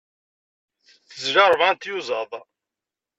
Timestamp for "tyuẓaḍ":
1.81-2.31